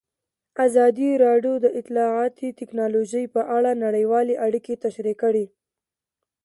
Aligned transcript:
ازادي 0.65 1.09
راډیو 1.25 1.53
د 1.61 1.65
اطلاعاتی 1.79 2.47
تکنالوژي 2.59 3.23
په 3.35 3.41
اړه 3.57 3.71
نړیوالې 3.85 4.35
اړیکې 4.45 4.73
تشریح 4.85 5.15
کړي. 5.23 5.45